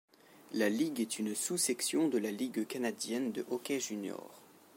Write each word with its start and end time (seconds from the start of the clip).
La 0.53 0.67
ligue 0.67 0.99
est 0.99 1.19
une 1.19 1.35
sous-section 1.35 2.07
de 2.09 2.17
la 2.17 2.31
Ligue 2.31 2.65
canadienne 2.65 3.31
de 3.31 3.45
hockey 3.51 3.79
junior. 3.79 4.31